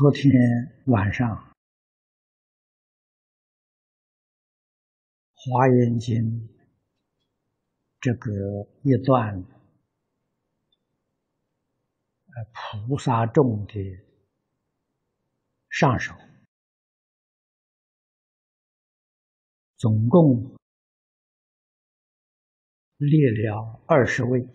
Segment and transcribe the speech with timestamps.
[0.00, 0.32] 昨天
[0.86, 1.28] 晚上，
[5.34, 6.16] 《华严经》
[8.00, 8.32] 这个
[8.82, 9.44] 一段，
[12.88, 13.74] 菩萨众的
[15.68, 16.14] 上首，
[19.76, 20.56] 总共
[22.96, 24.48] 列了二十位，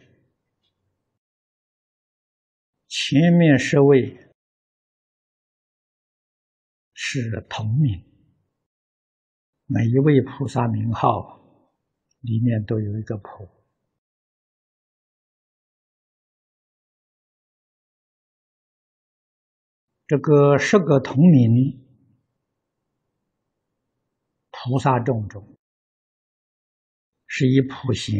[2.88, 4.25] 前面十位。
[6.98, 8.02] 是同名，
[9.66, 11.42] 每一位菩萨名号
[12.22, 13.46] 里面都有一个“菩”。
[20.08, 21.86] 这个十个同名
[24.52, 25.58] 菩萨众中，
[27.28, 28.16] 是以普贤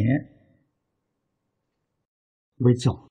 [2.56, 3.10] 为总，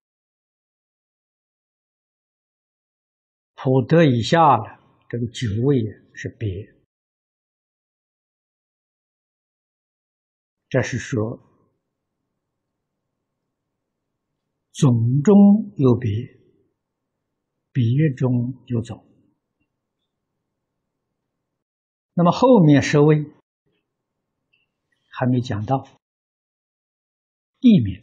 [3.56, 4.85] 普德以下了。
[5.16, 5.82] 这个九位
[6.14, 6.76] 是别，
[10.68, 11.40] 这是说
[14.74, 16.12] 总中有别，
[17.72, 19.08] 别中有总。
[22.14, 23.24] 那么后面十位
[25.12, 25.88] 还没讲到
[27.62, 28.02] 一名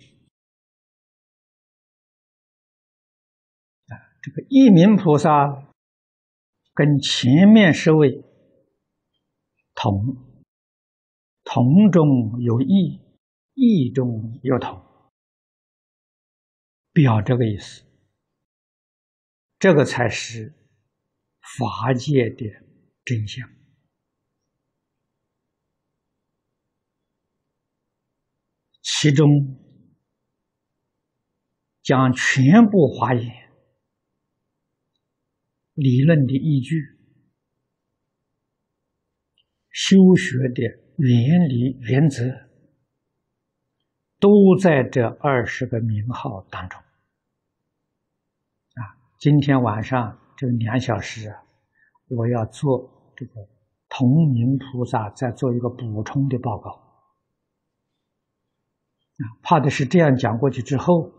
[3.88, 5.68] 啊，这个一名菩萨。
[6.74, 8.24] 跟前面十位
[9.74, 10.16] 同，
[11.44, 13.00] 同中有异，
[13.55, 14.83] 异中有同，
[16.92, 17.84] 表这个意思。
[19.58, 20.55] 这个才是
[21.40, 22.46] 法界的
[23.04, 23.48] 真相。
[28.80, 29.28] 其中
[31.83, 33.42] 将全部华严。
[35.74, 36.83] 理论的依据、
[39.70, 40.62] 修学的
[40.98, 42.30] 原理原则，
[44.18, 44.28] 都
[44.60, 46.78] 在这二十个名号当中。
[46.78, 46.84] 啊，
[49.18, 51.42] 今天晚上这两小时啊，
[52.08, 53.33] 我要做这个
[53.89, 56.70] 同名菩萨再做一个补充的报告。
[56.70, 56.84] 啊，
[59.42, 61.10] 怕的是这样讲过去之后，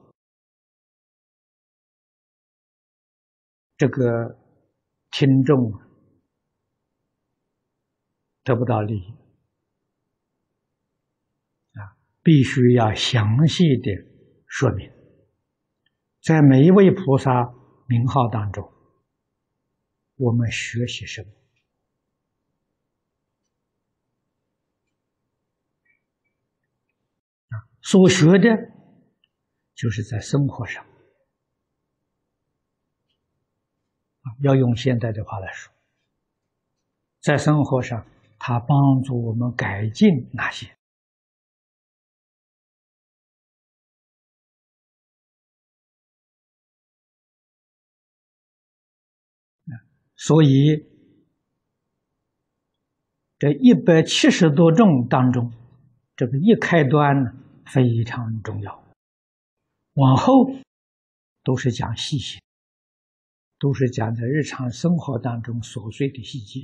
[3.78, 4.43] 这个。
[5.16, 5.80] 听众
[8.44, 9.12] 得不到利益
[11.74, 11.94] 啊，
[12.24, 13.92] 必须要详细的
[14.48, 14.92] 说明，
[16.20, 17.30] 在每一位菩萨
[17.88, 18.68] 名号当中，
[20.16, 21.30] 我们学习什么？
[27.84, 28.50] 所学的，
[29.76, 30.84] 就是在生活上。
[34.44, 35.74] 要用现代的话来说，
[37.22, 38.06] 在生活上，
[38.38, 40.70] 它帮助我们改进哪些？
[50.16, 50.86] 所以
[53.40, 55.52] 这一百七十多种当中，
[56.18, 57.32] 这个一开端呢
[57.66, 58.84] 非常重要，
[59.94, 60.52] 往后
[61.44, 62.43] 都是讲细节。
[63.64, 66.60] 都是讲在日常生活当中琐碎的细节，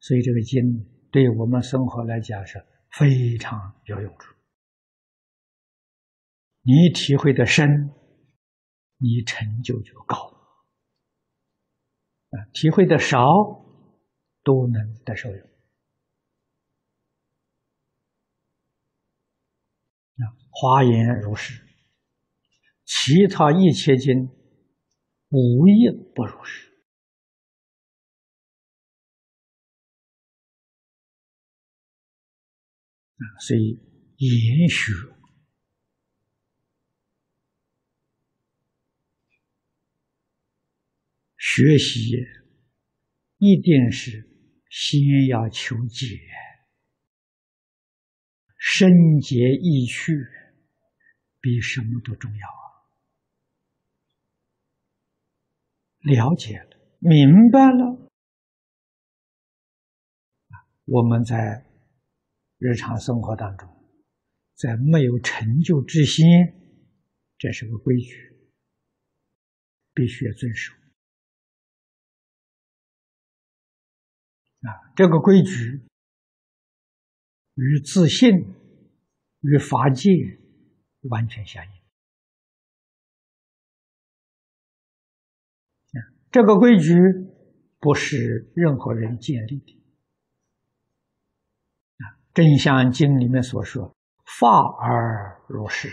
[0.00, 0.62] 所以这个经
[1.10, 4.34] 对我们生活来讲是非常有用处。
[6.62, 7.68] 你体会的深，
[8.96, 10.16] 你成就就高；
[12.30, 13.20] 啊，体会的少，
[14.42, 15.38] 都能得受用。
[20.16, 21.62] 啊，华严如是，
[22.86, 24.37] 其他一切经。
[25.30, 26.68] 无一不如是
[33.18, 33.22] 啊！
[33.40, 33.78] 所以
[34.16, 34.92] 研学
[41.36, 42.12] 学习，
[43.38, 44.28] 一定是
[44.70, 46.20] 先要求解，
[48.56, 50.14] 深解意趣，
[51.40, 52.67] 比什么都重要啊。
[56.00, 58.10] 了解了，明白了，
[60.84, 61.66] 我们在
[62.58, 63.68] 日常生活当中，
[64.54, 66.24] 在没有成就之心，
[67.36, 68.36] 这是个规矩，
[69.92, 70.74] 必须要遵守。
[74.60, 75.82] 啊，这个规矩
[77.54, 78.28] 与自信、
[79.40, 80.10] 与法界
[81.02, 81.77] 完全相应。
[86.30, 86.94] 这个规矩
[87.80, 89.82] 不是任何人建立的。
[91.98, 92.04] 啊，
[92.34, 93.96] 《真相经》里面所说
[94.38, 94.48] ：“法
[94.80, 95.88] 而如是。”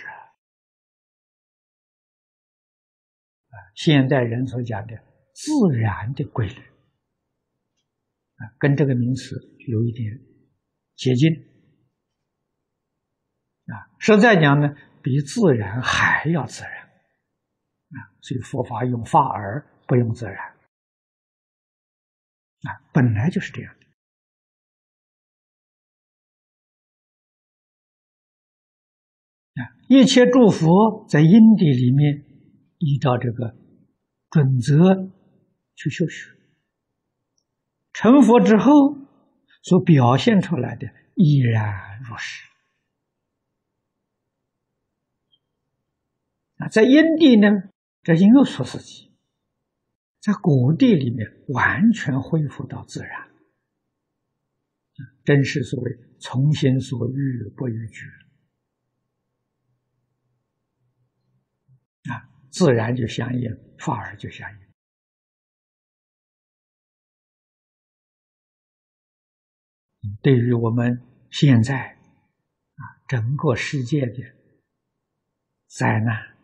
[3.47, 4.93] 啊，现代人所讲的
[5.33, 6.61] 自然的规律，
[8.35, 9.35] 啊，跟这个名词
[9.67, 10.19] 有一点
[10.95, 11.31] 接近。
[13.71, 16.73] 啊，实在讲呢，比自然还要自然。
[16.81, 20.35] 啊，所以佛法用法而不用自然。
[22.63, 23.85] 啊，本来就是这样的。
[29.61, 32.25] 啊，一切诸佛在因地里面
[32.79, 33.55] 依照这个
[34.29, 35.11] 准则
[35.75, 36.31] 去修学，
[37.93, 38.71] 成佛之后
[39.61, 42.43] 所表现出来的依然如是。
[46.57, 47.69] 啊，在因地呢，
[48.01, 49.04] 这应有所思起；
[50.25, 53.29] 在谷地里面，完全恢复到自然。
[55.23, 58.07] 真是所谓从心所欲不逾矩
[62.09, 64.57] 啊，自然就相应，法而就相应。
[70.23, 74.23] 对于我们现在啊，整个世界的
[75.67, 76.34] 灾难。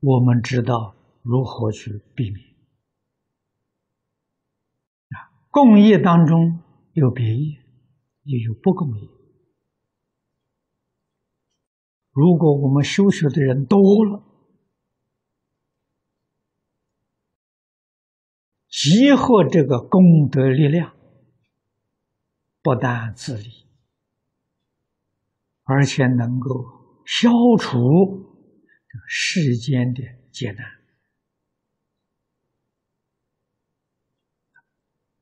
[0.00, 2.46] 我们知道如何去避免
[5.08, 5.26] 啊？
[5.50, 6.62] 共业当中
[6.92, 7.60] 有别业，
[8.22, 9.08] 也有不共业。
[12.12, 14.22] 如果我们修学的人多了，
[18.68, 20.94] 集合这个功德力量，
[22.62, 23.66] 不但自利，
[25.64, 28.37] 而且能够消除。
[29.06, 30.66] 世间的艰难，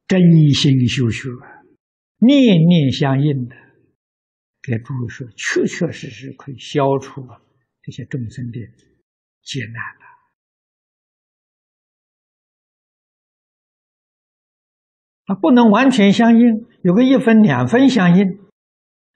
[0.07, 0.21] 真
[0.53, 1.29] 心修学，
[2.19, 3.57] 念念相应的，
[4.63, 7.27] 给诸位说，确确实实可以消除
[7.83, 8.61] 这些众生的
[9.43, 10.07] 艰难的。
[15.27, 18.39] 啊，不能完全相应，有个一分两分相应，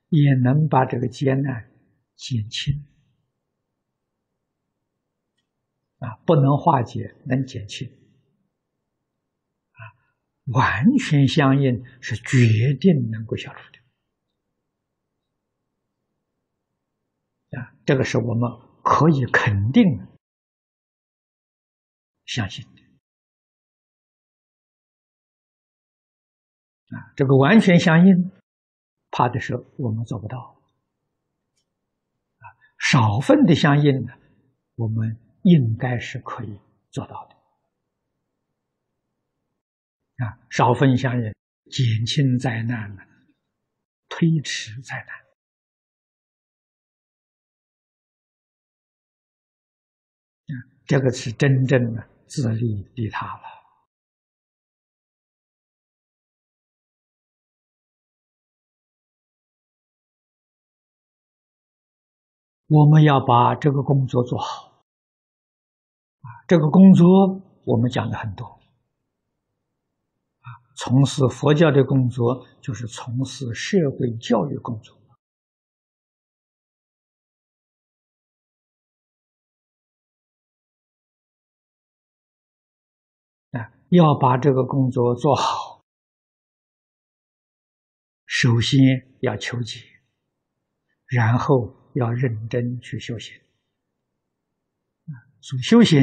[0.08, 1.70] 也能把这个艰难
[2.16, 2.84] 减轻。
[6.00, 7.86] 啊，不能化解，能减轻。
[9.72, 9.80] 啊，
[10.46, 13.60] 完全相应是决定能够消除
[17.50, 17.58] 的。
[17.58, 18.50] 啊，这个是我们
[18.82, 19.84] 可以肯定
[22.24, 22.80] 相信的。
[26.96, 28.30] 啊，这个完全相应，
[29.10, 30.62] 怕的是我们做不到。
[32.38, 32.44] 啊，
[32.78, 34.14] 少分的相应呢，
[34.76, 35.29] 我们。
[35.42, 37.34] 应该是可以做到的
[40.24, 40.38] 啊！
[40.50, 41.34] 少分相应，
[41.70, 43.02] 减轻灾难呢，
[44.08, 45.16] 推迟灾难
[50.46, 50.52] 啊！
[50.86, 53.42] 这个是真正的自利利他了。
[62.66, 64.69] 我们要把这个工作做好。
[66.20, 68.44] 啊这个工作我们讲的很多，
[70.40, 74.96] 啊，从事佛教的工作就是从事社会教育工作，
[83.52, 85.84] 啊，要把这个工作做好，
[88.26, 88.80] 首先
[89.20, 89.80] 要求解，
[91.06, 93.40] 然后要认真去修行。
[95.40, 96.00] 所修行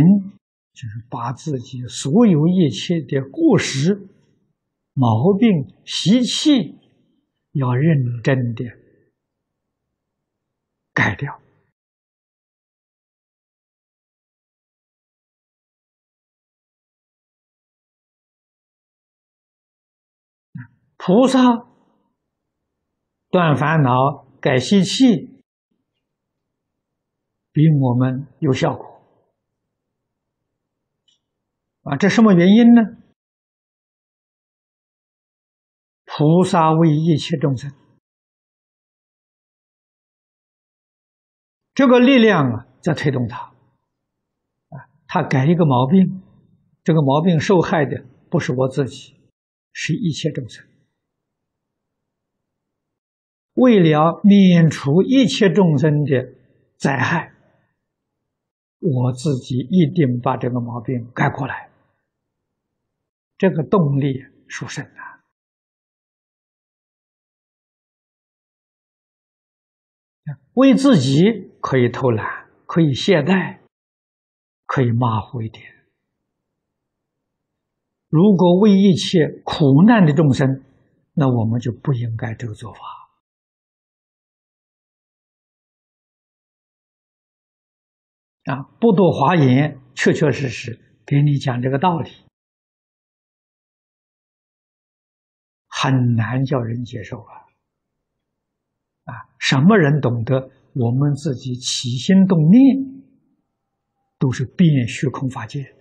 [0.73, 4.07] 就是把自己所有一切的过失、
[4.93, 6.79] 毛病、习气，
[7.51, 8.65] 要认真的
[10.93, 11.39] 改掉。
[20.97, 21.39] 菩萨
[23.29, 25.41] 断烦恼、改习气，
[27.53, 28.96] 比我们有效果。
[31.89, 32.81] 啊，这什么原因呢？
[36.05, 37.71] 菩萨为一切众生，
[41.75, 43.37] 这个力量啊，在推动他。
[44.69, 46.23] 啊，他改一个毛病，
[46.83, 49.15] 这个毛病受害的不是我自己，
[49.71, 50.65] 是一切众生。
[53.53, 56.33] 为了免除一切众生的
[56.77, 57.31] 灾害，
[58.79, 61.66] 我自己一定把这个毛病改过来。
[63.37, 65.21] 这个动力殊胜啊！
[70.53, 73.59] 为自己可以偷懒，可以懈怠，
[74.65, 75.63] 可以马虎一点。
[78.09, 80.63] 如果为一切苦难的众生，
[81.13, 82.79] 那我们就不应该这个做法。
[88.45, 92.09] 啊，不多华言，确确实实给你讲这个道理，
[95.79, 97.33] 很难叫人接受啊！
[99.05, 100.49] 啊，什么人懂得？
[100.73, 103.03] 我们自己起心动念，
[104.17, 105.75] 都是变虚空法界。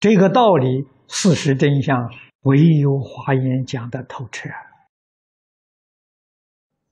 [0.00, 4.48] 这个道理，事实真相，唯有华严讲的透彻，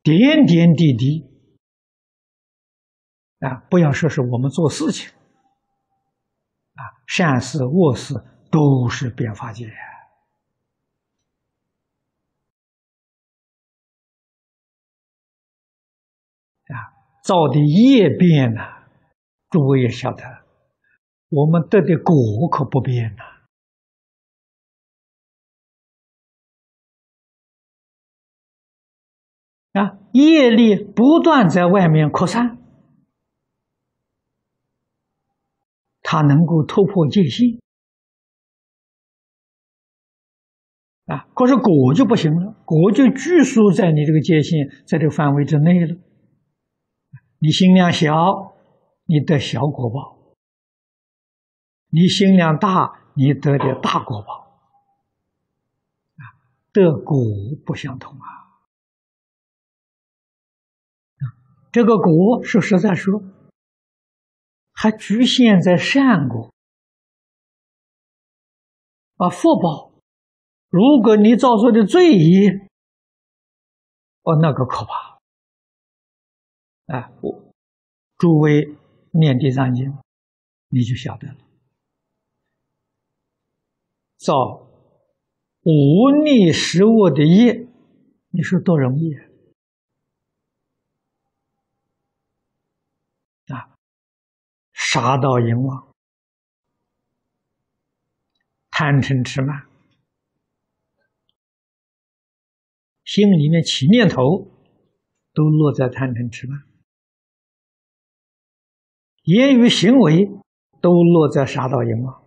[0.02, 1.30] 点点滴滴。
[3.40, 5.10] 啊，不要说是我们做事情，
[6.74, 8.14] 啊，善事恶事
[8.54, 9.66] 都是变法界
[16.68, 16.94] 啊，
[17.24, 18.86] 造的业变了，
[19.50, 20.22] 诸位也晓得，
[21.30, 22.14] 我们得的果
[22.48, 23.24] 可不变呐。
[29.72, 32.56] 啊，业力不断在外面扩散。
[36.02, 37.63] 他能够突破界限
[41.06, 45.96] 啊，可是果就不行了，果就拘束在你这个界限，在这个范围之内了。
[47.38, 48.12] 你心量小，
[49.04, 50.34] 你得小果报；
[51.90, 54.60] 你心量大，你得的大果报。
[56.16, 56.22] 啊，
[56.72, 57.16] 得果
[57.66, 58.26] 不相同啊。
[61.70, 63.22] 这个果是实在说。
[64.76, 66.52] 还局限在善果
[69.16, 69.93] 啊，福报。
[70.74, 72.50] 如果你造作的罪业，
[74.22, 75.20] 哦，那个可怕！
[76.92, 77.54] 啊，我
[78.16, 78.76] 诸位
[79.12, 79.96] 念地藏经，
[80.70, 81.36] 你就晓得了。
[84.16, 84.68] 造
[85.62, 87.68] 无逆食物的业，
[88.30, 89.14] 你说多容易
[93.46, 93.76] 啊？
[94.72, 95.94] 杀盗淫妄、
[98.70, 99.68] 贪嗔痴慢，
[103.04, 104.50] 心里面起念头，
[105.32, 106.58] 都落在贪嗔痴慢；
[109.22, 110.26] 言语行为
[110.80, 112.24] 都落在杀盗淫妄。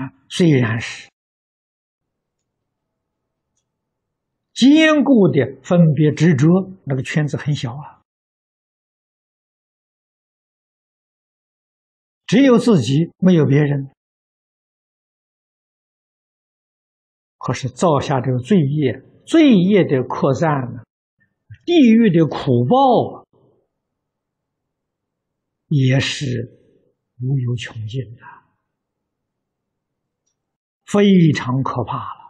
[0.00, 1.08] 啊，虽然是
[4.52, 6.46] 坚固的分别执着，
[6.84, 8.02] 那个圈子很小啊。
[12.26, 13.90] 只有自己，没有别人。
[17.42, 20.82] 可是造下这个罪业，罪业的扩散呢，
[21.64, 23.26] 地狱的苦报
[25.68, 26.60] 也是
[27.22, 28.22] 无有穷尽的，
[30.84, 32.20] 非常可怕了。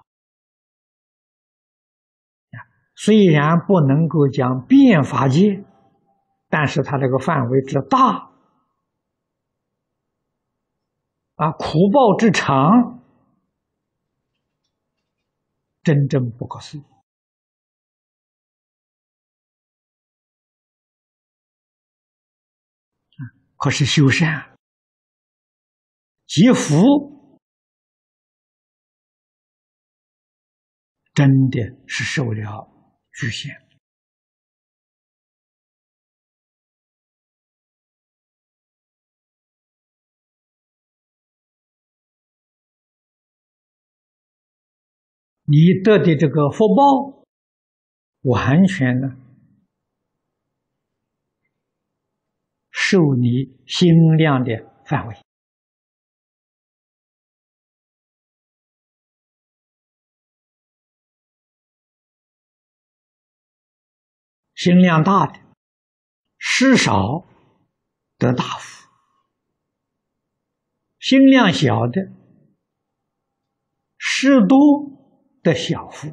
[2.94, 5.64] 虽然不能够讲变法界，
[6.48, 8.30] 但是它这个范围之大。
[11.34, 12.99] 啊，苦报之长，
[15.82, 16.84] 真正不可思议。
[23.56, 24.56] 可是修善、
[26.26, 27.38] 积福，
[31.12, 32.66] 真的是受了
[33.12, 33.69] 局限。
[45.50, 47.24] 你得的这个福报，
[48.20, 49.16] 完全呢
[52.70, 55.16] 受你心量的范围，
[64.54, 65.40] 心量大的，
[66.38, 67.26] 施少
[68.18, 68.86] 得大福；
[71.00, 72.12] 心量小的，
[73.98, 74.99] 施多。
[75.42, 76.12] 的小福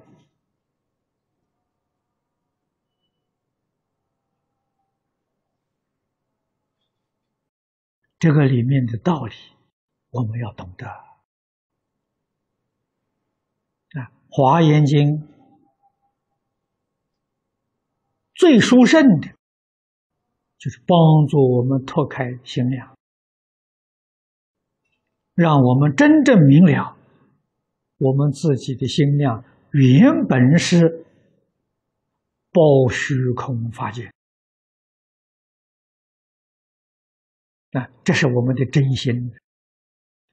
[8.19, 9.35] 这个里面的道理，
[10.09, 10.87] 我们要懂得。
[10.87, 11.05] 啊，
[14.29, 15.19] 《华严经》
[18.33, 19.27] 最殊胜的，
[20.57, 22.97] 就是帮助我们拓开心量，
[25.35, 26.96] 让我们真正明了，
[27.97, 31.05] 我们自己的心量原本是
[32.51, 34.11] 包虚空法界。
[37.71, 39.35] 啊，这是我们的真心，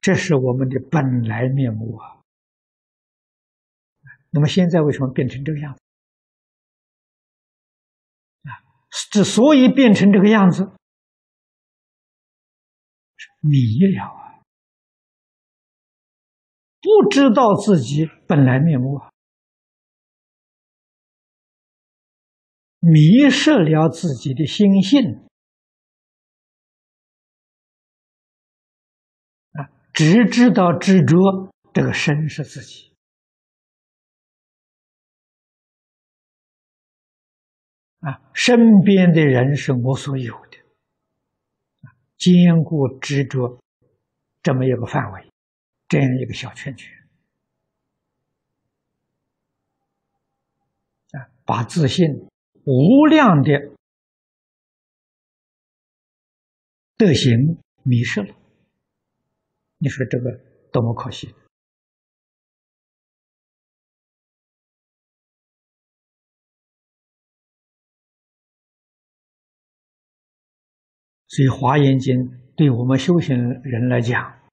[0.01, 2.21] 这是我们的本来面目啊。
[4.31, 5.81] 那么现在为什么变成这个样子？
[8.49, 8.49] 啊，
[9.11, 10.71] 之所以变成这个样子，
[13.41, 14.24] 迷了啊，
[16.95, 19.11] 不知道自己本来面目啊，
[22.79, 25.27] 迷失了自己的心性。
[29.51, 29.67] 啊。
[29.93, 32.93] 只知道执着，这个身是自己。
[37.99, 40.57] 啊，身边的人是我所有的，
[42.17, 43.59] 坚固执着
[44.41, 45.31] 这么一个范围，
[45.87, 46.91] 这样一个小圈圈
[51.11, 52.07] 啊，把自信
[52.65, 53.51] 无量的
[56.97, 58.35] 德行迷失了。
[59.77, 60.31] 你说这个
[60.71, 61.27] 多么可惜！
[71.27, 72.15] 所以《华严经》
[72.55, 74.44] 对我们修行人来讲，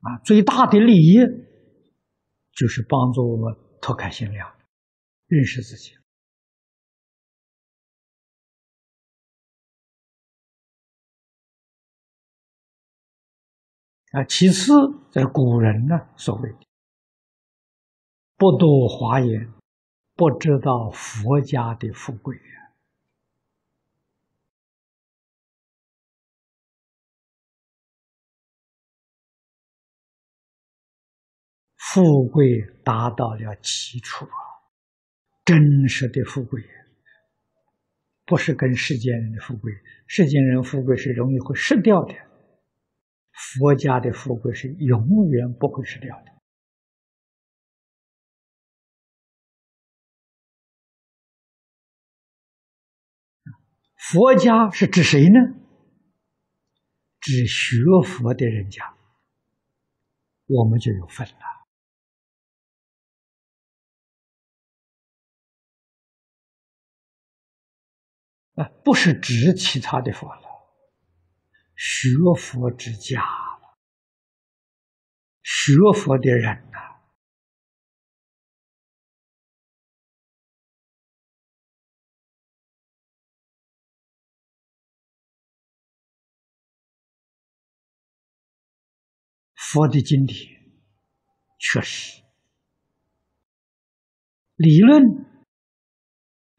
[0.00, 1.18] 啊，最大的利益
[2.52, 4.50] 就是帮助我们脱开心量，
[5.26, 5.92] 认识自己。
[14.12, 14.72] 啊，其次，
[15.12, 16.58] 在古人呢，所谓的
[18.36, 19.52] “不读华严，
[20.16, 22.36] 不知道佛家的富贵”
[31.92, 34.38] 富贵达到了极处啊，
[35.44, 36.62] 真实的富贵，
[38.24, 39.72] 不是跟世间人的富贵，
[40.06, 42.14] 世间人富贵是容易会失掉的。
[43.32, 46.30] 佛家的富贵是永远不会失掉的。
[53.96, 55.40] 佛家是指谁呢？
[57.18, 58.94] 指学佛的人家，
[60.46, 61.59] 我们就有份了。
[68.60, 70.42] 啊，不是指其他的佛了。
[71.76, 73.78] 学佛之家了
[75.42, 77.00] 学佛的人呐，
[89.54, 90.36] 佛的经典
[91.58, 92.22] 确实
[94.56, 95.02] 理论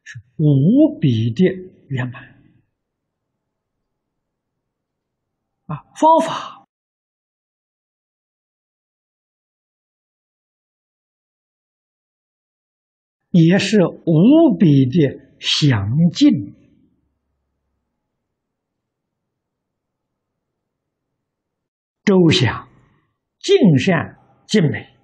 [0.03, 1.43] 是无比的
[1.91, 2.23] 圆满。
[5.65, 6.67] 啊，方法
[13.29, 16.53] 也是无比的详尽、
[22.03, 22.67] 周详、
[23.39, 24.97] 尽善尽美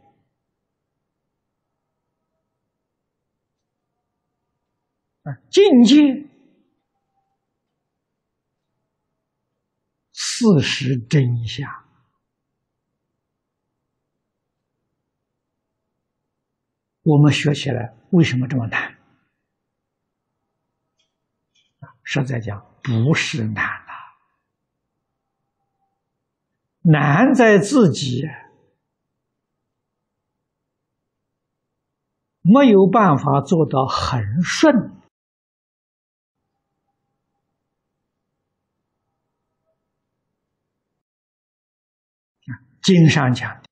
[5.23, 6.28] 啊，境界。
[10.39, 11.84] 事实真相，
[17.02, 18.95] 我们学起来为什么这么难？
[22.04, 23.93] 实在讲，不是难了，
[26.82, 28.21] 难在自己
[32.43, 34.96] 没有办法做到很顺。
[42.88, 43.63] 经上讲的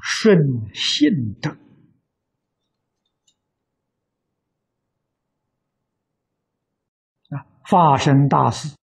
[0.00, 0.38] 顺
[0.72, 1.50] 性德。
[7.30, 8.76] 啊，发生大事，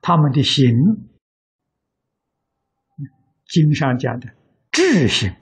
[0.00, 0.72] 他们的行，
[3.44, 4.34] 经上讲的
[4.72, 5.36] 智行、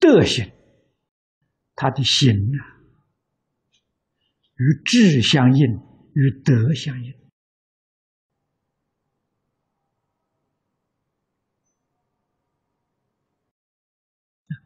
[0.00, 0.50] 德行、
[1.76, 2.58] 他的行啊，
[4.56, 5.80] 与智相应，
[6.16, 7.14] 与德相应。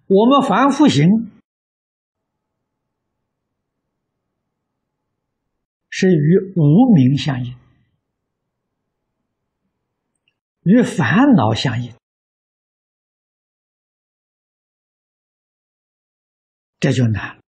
[0.06, 1.08] 我们凡夫行
[5.88, 7.58] 是与无名相应，
[10.62, 11.92] 与烦恼相应。
[16.78, 17.39] 这就难了。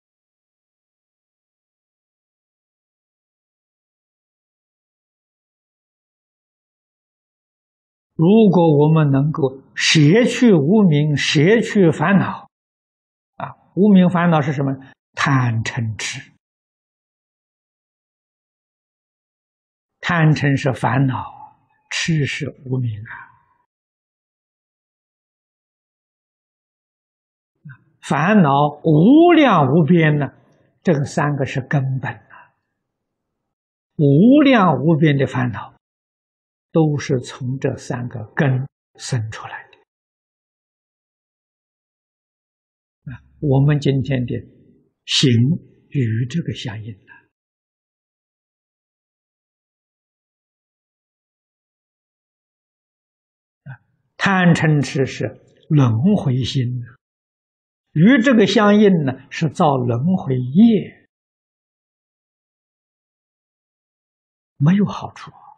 [8.14, 12.48] 如果我们能够舍去无名，舍去烦恼，
[13.36, 14.76] 啊，无名烦恼是什么？
[15.14, 16.32] 贪嗔痴。
[20.00, 21.24] 贪嗔是烦恼，
[21.90, 23.12] 痴是无名啊。
[28.02, 28.50] 烦恼
[28.82, 30.26] 无量无边呢，
[30.82, 32.52] 这个三个是根本啊。
[33.96, 35.74] 无量无边的烦恼，
[36.72, 38.66] 都是从这三个根
[38.98, 39.76] 生出来的。
[43.12, 44.34] 啊，我们今天的
[45.04, 45.30] 行
[45.90, 47.12] 与这个相应的。
[53.70, 53.76] 啊，
[54.16, 55.26] 贪嗔痴是
[55.68, 56.82] 轮回心
[57.92, 61.10] 与这个相应呢，是造轮回业，
[64.56, 65.51] 没有好处啊！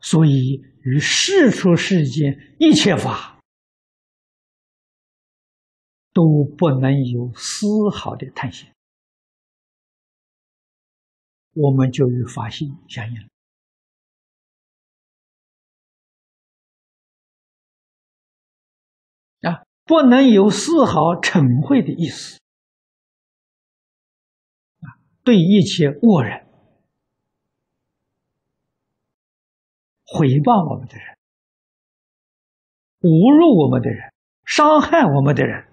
[0.00, 3.40] 所以与世出世间一切法
[6.12, 8.72] 都不能有丝毫的贪心，
[11.52, 13.28] 我们就与法性相应。
[19.48, 22.40] 啊，不能有丝毫嗔恚的意思。
[24.80, 26.47] 啊，对一切恶人、
[30.12, 31.18] 诽谤我们的人、
[33.00, 34.12] 侮辱我们的人、
[34.44, 35.68] 伤害我们的人，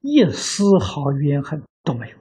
[0.00, 2.18] 一丝毫怨恨都没有。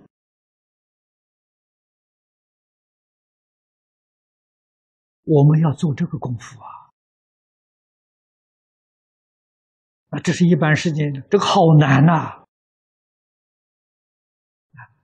[5.26, 6.90] 我们要做这个功夫啊！
[10.10, 12.44] 啊，这是一般世界，这个好难呐！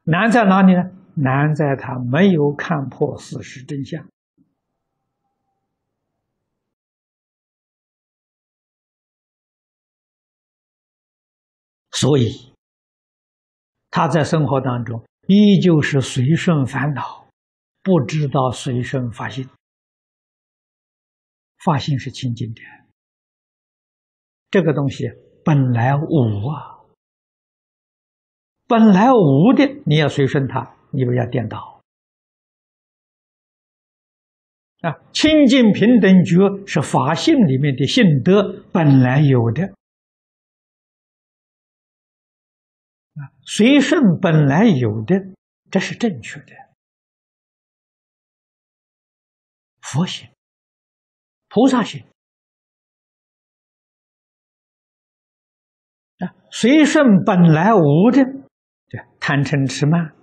[0.02, 0.82] 难在哪里呢？
[1.14, 4.10] 难在他没有看破事实真相，
[11.96, 12.54] 所以
[13.90, 17.26] 他在生活当中依旧是随顺烦恼，
[17.82, 19.48] 不知道随顺发心，
[21.64, 22.62] 发心是清净的。
[24.52, 25.06] 这个东西
[25.44, 26.82] 本来无啊，
[28.68, 31.82] 本来无的，你要随顺它，你不要颠倒
[34.82, 35.00] 啊！
[35.14, 39.74] 清净平等觉是法性里面的性德本来有的
[43.16, 45.16] 啊，随顺本来有的，
[45.72, 46.54] 这是正确的。
[49.82, 50.30] 佛性、
[51.48, 52.06] 菩萨性。
[56.18, 58.22] 啊，随顺本来无的，
[58.88, 60.16] 这贪嗔痴慢，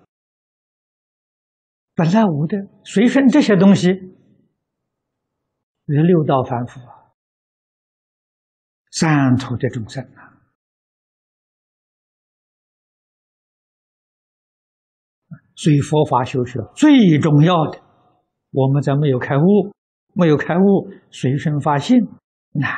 [1.94, 4.02] 本来无的，随顺这些东西，是
[5.86, 7.12] 六道凡夫啊，
[8.90, 10.31] 三途的众生啊。
[15.54, 17.78] 所以佛法修学最重要的，
[18.50, 19.72] 我们在没有开悟，
[20.14, 21.98] 没有开悟，随顺发性
[22.52, 22.70] 难。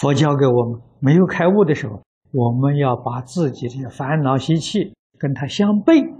[0.00, 6.18] 佛教给我们没有开悟的时候，我们要把自己的烦恼习气跟它相悖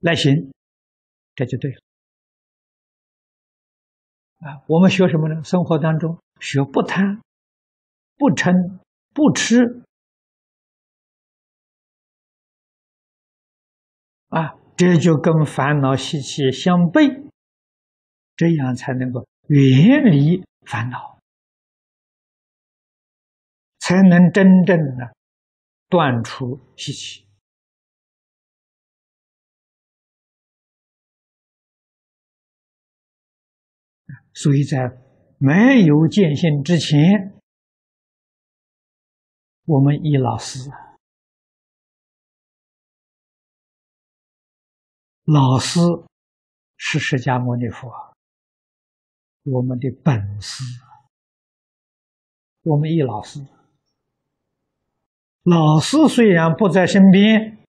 [0.00, 0.32] 来行，
[1.34, 1.76] 这就对了。
[4.40, 5.42] 啊，我们学什么呢？
[5.42, 7.20] 生活当中学不贪、
[8.16, 8.78] 不嗔、
[9.12, 9.82] 不吃，
[14.28, 17.30] 啊，这就跟烦恼习气相悖，
[18.36, 21.18] 这样才能够远离烦恼。
[23.80, 25.16] 才能真正的
[25.88, 27.26] 断除习气，
[34.34, 34.94] 所以在
[35.38, 37.40] 没有见性之前，
[39.64, 40.70] 我们依老师，
[45.30, 45.78] 老师
[46.78, 47.92] 是释迦牟尼佛。
[49.42, 50.64] 我们的本事。
[52.62, 53.38] 我们一老师，
[55.42, 57.62] 老师虽然不在身边，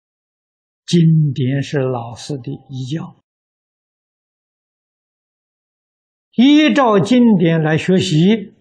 [0.85, 3.21] 经典是老师的遗教，
[6.35, 8.53] 依照经典来学习，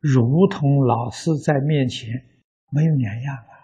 [0.00, 2.10] 如同老师在面前
[2.72, 3.55] 没有两样啊！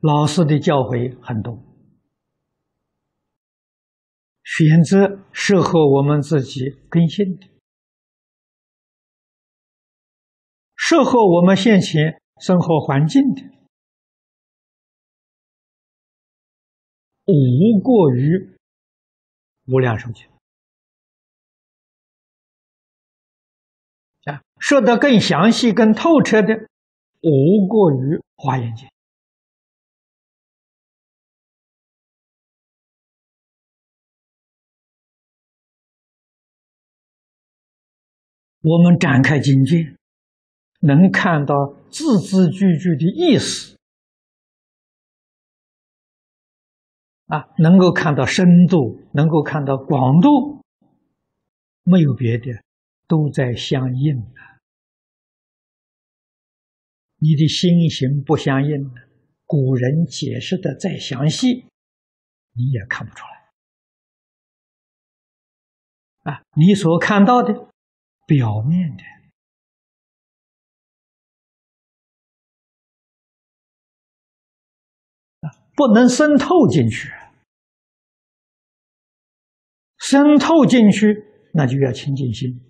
[0.00, 1.62] 老师的教诲很多。
[4.42, 7.46] 选择适合我们自己根性的，
[10.74, 13.42] 适合我们现前生活环境的，
[17.26, 18.58] 无过于
[19.66, 20.26] 无量寿经，
[24.58, 26.54] 说的更详细、更透彻的，
[27.22, 28.88] 无过于华严经。
[38.62, 39.96] 我们展开境界，
[40.80, 41.54] 能看到
[41.90, 43.78] 字字句句的意思，
[47.26, 50.62] 啊，能够看到深度，能够看到广度，
[51.84, 52.62] 没有别的，
[53.08, 54.40] 都在相应的。
[57.16, 58.92] 你的心行不相应
[59.46, 61.64] 古人解释的再详细，
[62.52, 63.24] 你也看不出
[66.24, 66.32] 来。
[66.32, 67.69] 啊，你所看到的。
[68.30, 69.02] 表面的
[75.40, 77.10] 啊，不能渗透进去，
[79.98, 82.60] 渗透进去，那就要清净心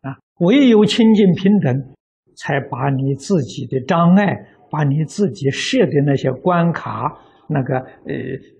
[0.00, 0.16] 啊。
[0.40, 1.94] 唯有清净平等，
[2.34, 8.14] 才把你自己的障碍，把你自己设的那些关卡，那个呃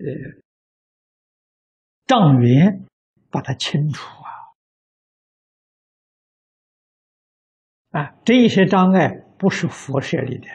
[0.05, 0.39] 呃
[2.05, 2.85] 障缘，
[3.31, 4.23] 把它清除。
[7.95, 10.47] 啊，这一些障碍不是佛设立的，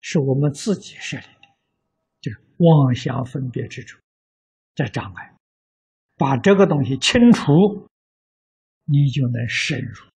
[0.00, 1.48] 是我们自己设立的，
[2.20, 4.00] 就是妄想分别之处，
[4.74, 5.36] 这障碍，
[6.16, 7.52] 把这个东西清除，
[8.86, 10.10] 你就能深入，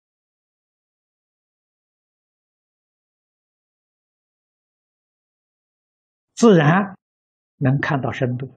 [6.34, 6.98] 自然
[7.58, 8.52] 能看到深度。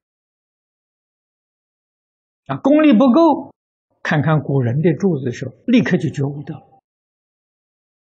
[2.47, 3.53] 啊，功力不够，
[4.03, 6.76] 看看古人的柱子的时候，立刻就觉悟到了。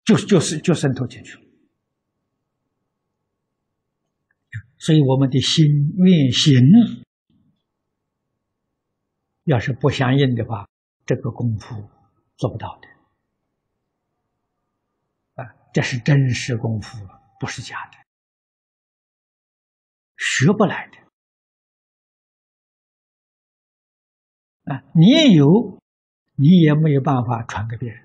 [0.05, 1.41] 就就是就渗透进去了，
[4.77, 5.65] 所以我们的心
[5.97, 6.61] 愿行，
[9.45, 10.69] 要是不相应的话，
[11.07, 11.89] 这个功夫
[12.37, 12.87] 做不到的。
[15.43, 16.99] 啊，这是真实功夫，
[17.39, 17.97] 不是假的，
[20.17, 20.97] 学不来的。
[24.71, 25.79] 啊，你也有，
[26.35, 28.04] 你也没有办法传给别人。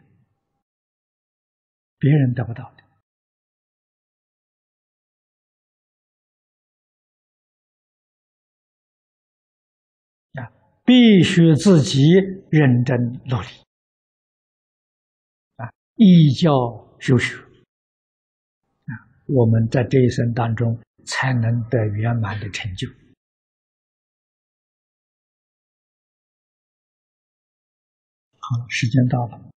[2.01, 2.83] 别人得不到的
[10.41, 10.51] 啊，
[10.83, 12.01] 必须自己
[12.51, 13.49] 认真努力
[15.57, 16.51] 啊，依教
[16.99, 17.37] 修学
[18.87, 22.89] 啊，我们在这一生当中才能得圆满的成就。
[28.39, 29.50] 好，时间到了。